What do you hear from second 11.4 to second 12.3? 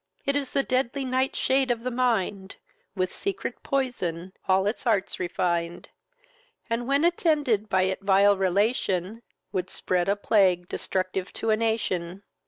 a nation.